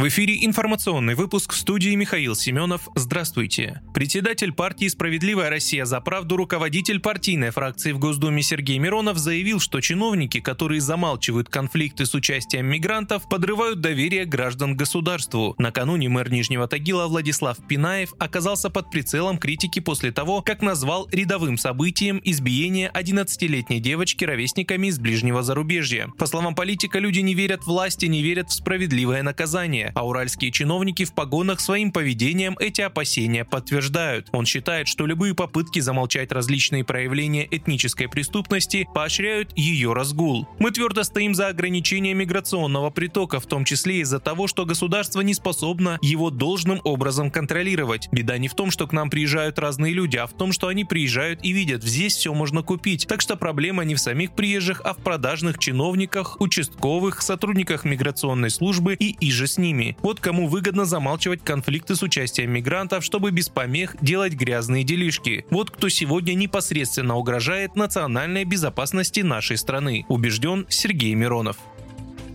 В 0.00 0.08
эфире 0.08 0.46
информационный 0.46 1.14
выпуск 1.14 1.52
в 1.52 1.56
студии 1.58 1.94
Михаил 1.94 2.34
Семенов. 2.34 2.88
Здравствуйте. 2.94 3.82
Председатель 3.92 4.50
партии 4.50 4.88
«Справедливая 4.88 5.50
Россия 5.50 5.84
за 5.84 6.00
правду», 6.00 6.38
руководитель 6.38 7.00
партийной 7.00 7.50
фракции 7.50 7.92
в 7.92 7.98
Госдуме 7.98 8.40
Сергей 8.40 8.78
Миронов 8.78 9.18
заявил, 9.18 9.60
что 9.60 9.82
чиновники, 9.82 10.40
которые 10.40 10.80
замалчивают 10.80 11.50
конфликты 11.50 12.06
с 12.06 12.14
участием 12.14 12.64
мигрантов, 12.64 13.28
подрывают 13.28 13.82
доверие 13.82 14.24
граждан 14.24 14.74
к 14.74 14.78
государству. 14.78 15.54
Накануне 15.58 16.08
мэр 16.08 16.32
Нижнего 16.32 16.66
Тагила 16.66 17.06
Владислав 17.06 17.58
Пинаев 17.68 18.14
оказался 18.18 18.70
под 18.70 18.90
прицелом 18.90 19.36
критики 19.36 19.80
после 19.80 20.12
того, 20.12 20.40
как 20.40 20.62
назвал 20.62 21.10
рядовым 21.12 21.58
событием 21.58 22.22
избиение 22.24 22.90
11-летней 22.94 23.80
девочки 23.80 24.24
ровесниками 24.24 24.86
из 24.86 24.98
ближнего 24.98 25.42
зарубежья. 25.42 26.08
По 26.16 26.24
словам 26.24 26.54
политика, 26.54 26.98
люди 26.98 27.20
не 27.20 27.34
верят 27.34 27.66
власти, 27.66 28.06
не 28.06 28.22
верят 28.22 28.48
в 28.48 28.54
справедливое 28.54 29.22
наказание 29.22 29.89
а 29.94 30.06
уральские 30.06 30.50
чиновники 30.50 31.04
в 31.04 31.12
погонах 31.12 31.60
своим 31.60 31.92
поведением 31.92 32.56
эти 32.58 32.80
опасения 32.80 33.44
подтверждают. 33.44 34.28
Он 34.32 34.46
считает, 34.46 34.88
что 34.88 35.06
любые 35.06 35.34
попытки 35.34 35.80
замолчать 35.80 36.32
различные 36.32 36.84
проявления 36.84 37.46
этнической 37.50 38.08
преступности 38.08 38.88
поощряют 38.94 39.56
ее 39.56 39.92
разгул. 39.92 40.48
Мы 40.58 40.70
твердо 40.70 41.02
стоим 41.02 41.34
за 41.34 41.48
ограничение 41.48 42.14
миграционного 42.14 42.90
притока, 42.90 43.40
в 43.40 43.46
том 43.46 43.64
числе 43.64 44.00
из-за 44.00 44.20
того, 44.20 44.46
что 44.46 44.66
государство 44.66 45.20
не 45.20 45.34
способно 45.34 45.98
его 46.02 46.30
должным 46.30 46.80
образом 46.84 47.30
контролировать. 47.30 48.08
Беда 48.12 48.38
не 48.38 48.48
в 48.48 48.54
том, 48.54 48.70
что 48.70 48.86
к 48.86 48.92
нам 48.92 49.10
приезжают 49.10 49.58
разные 49.58 49.92
люди, 49.92 50.16
а 50.16 50.26
в 50.26 50.32
том, 50.32 50.52
что 50.52 50.68
они 50.68 50.84
приезжают 50.84 51.40
и 51.42 51.52
видят, 51.52 51.82
здесь 51.82 52.16
все 52.16 52.34
можно 52.34 52.62
купить. 52.62 53.06
Так 53.06 53.20
что 53.20 53.36
проблема 53.36 53.84
не 53.84 53.94
в 53.94 54.00
самих 54.00 54.32
приезжих, 54.32 54.80
а 54.84 54.94
в 54.94 54.98
продажных 54.98 55.58
чиновниках, 55.58 56.40
участковых, 56.40 57.22
сотрудниках 57.22 57.84
миграционной 57.84 58.50
службы 58.50 58.94
и 58.94 59.16
иже 59.20 59.46
с 59.46 59.58
ними 59.58 59.79
ними. 59.80 59.96
Вот 60.02 60.20
кому 60.20 60.46
выгодно 60.46 60.84
замалчивать 60.84 61.42
конфликты 61.42 61.96
с 61.96 62.02
участием 62.02 62.52
мигрантов, 62.52 63.04
чтобы 63.04 63.30
без 63.30 63.48
помех 63.48 63.96
делать 64.00 64.34
грязные 64.34 64.84
делишки. 64.84 65.46
Вот 65.50 65.70
кто 65.70 65.88
сегодня 65.88 66.34
непосредственно 66.34 67.16
угрожает 67.16 67.76
национальной 67.76 68.44
безопасности 68.44 69.20
нашей 69.20 69.56
страны, 69.56 70.04
убежден 70.08 70.66
Сергей 70.68 71.14
Миронов. 71.14 71.56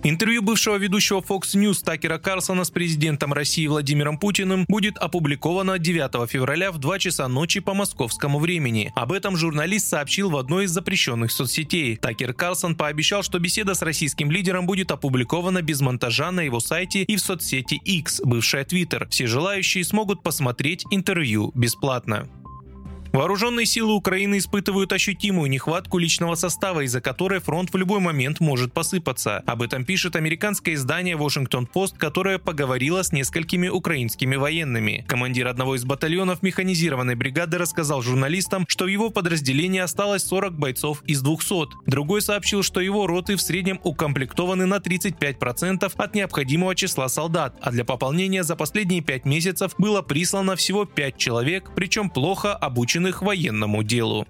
Интервью 0.07 0.43
бывшего 0.43 0.75
ведущего 0.75 1.19
Fox 1.19 1.55
News 1.55 1.83
Такера 1.83 2.19
Карлсона 2.19 2.63
с 2.63 2.69
президентом 2.69 3.33
России 3.33 3.65
Владимиром 3.65 4.19
Путиным 4.19 4.65
будет 4.67 4.99
опубликовано 4.99 5.79
9 5.79 6.29
февраля 6.29 6.71
в 6.71 6.77
2 6.77 6.99
часа 6.99 7.27
ночи 7.27 7.59
по 7.59 7.73
московскому 7.73 8.37
времени. 8.37 8.93
Об 8.95 9.11
этом 9.11 9.35
журналист 9.35 9.87
сообщил 9.87 10.29
в 10.29 10.37
одной 10.37 10.65
из 10.65 10.69
запрещенных 10.69 11.31
соцсетей. 11.31 11.95
Такер 11.95 12.35
Карлсон 12.35 12.75
пообещал, 12.75 13.23
что 13.23 13.39
беседа 13.39 13.73
с 13.73 13.81
российским 13.81 14.29
лидером 14.29 14.67
будет 14.67 14.91
опубликована 14.91 15.63
без 15.63 15.81
монтажа 15.81 16.31
на 16.31 16.41
его 16.41 16.59
сайте 16.59 17.01
и 17.01 17.15
в 17.15 17.19
соцсети 17.19 17.81
X, 17.83 18.21
бывшая 18.23 18.63
Twitter. 18.63 19.09
Все 19.09 19.25
желающие 19.25 19.83
смогут 19.83 20.21
посмотреть 20.21 20.85
интервью 20.91 21.51
бесплатно. 21.55 22.29
Вооруженные 23.15 23.65
силы 23.65 23.93
Украины 23.93 24.39
испытывают 24.39 24.91
ощутимую 24.91 25.49
нехватку 25.49 25.99
личного 25.99 26.35
состава, 26.35 26.81
из-за 26.81 26.99
которой 26.99 27.39
фронт 27.39 27.71
в 27.71 27.77
любой 27.77 28.01
момент 28.01 28.41
может 28.41 28.73
посыпаться. 28.73 29.37
Об 29.45 29.61
этом 29.61 29.85
пишет 29.85 30.17
американское 30.17 30.75
издание 30.75 31.15
Washington 31.15 31.65
Post, 31.73 31.97
которое 31.97 32.39
поговорило 32.39 33.03
с 33.03 33.13
несколькими 33.13 33.69
украинскими 33.69 34.35
военными. 34.35 35.05
Командир 35.07 35.47
одного 35.47 35.75
из 35.77 35.85
батальонов 35.85 36.43
механизированной 36.43 37.15
бригады 37.15 37.57
рассказал 37.57 38.01
журналистам, 38.01 38.65
что 38.67 38.83
в 38.83 38.89
его 38.89 39.09
подразделении 39.09 39.79
осталось 39.79 40.25
40 40.25 40.59
бойцов 40.59 41.01
из 41.05 41.21
200. 41.21 41.85
Другой 41.85 42.21
сообщил, 42.21 42.63
что 42.63 42.81
его 42.81 43.07
роты 43.07 43.37
в 43.37 43.41
среднем 43.41 43.79
укомплектованы 43.85 44.65
на 44.65 44.79
35% 44.79 45.89
от 45.95 46.15
необходимого 46.15 46.75
числа 46.75 47.07
солдат, 47.07 47.55
а 47.61 47.71
для 47.71 47.85
пополнения 47.85 48.43
за 48.43 48.57
последние 48.57 48.99
5 48.99 49.23
месяцев 49.23 49.73
было 49.77 50.01
прислано 50.01 50.57
всего 50.57 50.83
5 50.83 51.17
человек, 51.17 51.71
причем 51.73 52.09
плохо 52.09 52.53
обученных 52.53 53.04
приуроченных 53.05 53.21
военному 53.21 53.83
делу. 53.83 54.25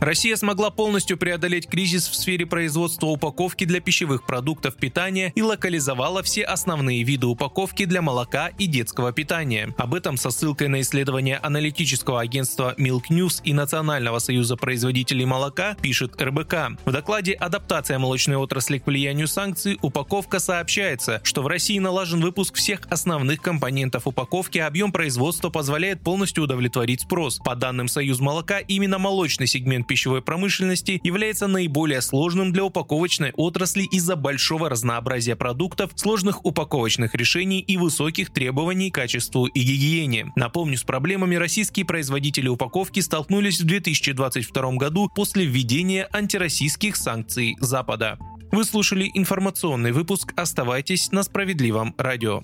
Россия 0.00 0.36
смогла 0.36 0.70
полностью 0.70 1.18
преодолеть 1.18 1.68
кризис 1.68 2.06
в 2.06 2.14
сфере 2.14 2.46
производства 2.46 3.06
упаковки 3.06 3.64
для 3.64 3.80
пищевых 3.80 4.24
продуктов 4.24 4.76
питания 4.76 5.32
и 5.34 5.42
локализовала 5.42 6.22
все 6.22 6.44
основные 6.44 7.02
виды 7.02 7.26
упаковки 7.26 7.84
для 7.84 8.00
молока 8.00 8.48
и 8.58 8.66
детского 8.66 9.12
питания. 9.12 9.74
Об 9.76 9.94
этом 9.94 10.16
со 10.16 10.30
ссылкой 10.30 10.68
на 10.68 10.82
исследование 10.82 11.38
аналитического 11.38 12.20
агентства 12.20 12.76
Milk 12.78 13.04
News 13.10 13.40
и 13.42 13.52
Национального 13.52 14.20
союза 14.20 14.56
производителей 14.56 15.24
молока 15.24 15.76
пишет 15.82 16.20
РБК. 16.20 16.78
В 16.84 16.92
докладе 16.92 17.32
«Адаптация 17.32 17.98
молочной 17.98 18.36
отрасли 18.36 18.78
к 18.78 18.86
влиянию 18.86 19.26
санкций» 19.26 19.78
упаковка 19.82 20.38
сообщается, 20.38 21.20
что 21.24 21.42
в 21.42 21.48
России 21.48 21.78
налажен 21.80 22.20
выпуск 22.20 22.54
всех 22.54 22.82
основных 22.88 23.42
компонентов 23.42 24.06
упаковки, 24.06 24.58
объем 24.58 24.92
производства 24.92 25.50
позволяет 25.50 26.02
полностью 26.02 26.44
удовлетворить 26.44 27.00
спрос. 27.00 27.38
По 27.38 27.56
данным 27.56 27.88
Союз 27.88 28.20
молока, 28.20 28.60
именно 28.60 28.98
молочный 28.98 29.48
сегмент 29.48 29.87
пищевой 29.88 30.22
промышленности 30.22 31.00
является 31.02 31.48
наиболее 31.48 32.00
сложным 32.00 32.52
для 32.52 32.64
упаковочной 32.64 33.32
отрасли 33.34 33.82
из-за 33.90 34.14
большого 34.14 34.68
разнообразия 34.68 35.34
продуктов, 35.34 35.90
сложных 35.96 36.44
упаковочных 36.44 37.16
решений 37.16 37.58
и 37.58 37.76
высоких 37.76 38.30
требований 38.30 38.92
к 38.92 38.94
качеству 38.94 39.46
и 39.46 39.60
гигиене. 39.60 40.32
Напомню, 40.36 40.78
с 40.78 40.84
проблемами 40.84 41.34
российские 41.34 41.84
производители 41.84 42.46
упаковки 42.46 43.00
столкнулись 43.00 43.60
в 43.60 43.64
2022 43.64 44.72
году 44.72 45.10
после 45.12 45.44
введения 45.44 46.08
антироссийских 46.12 46.94
санкций 46.94 47.56
Запада. 47.58 48.18
Вы 48.52 48.64
слушали 48.64 49.10
информационный 49.14 49.92
выпуск 49.92 50.32
«Оставайтесь 50.36 51.10
на 51.10 51.22
справедливом 51.22 51.94
радио». 51.98 52.42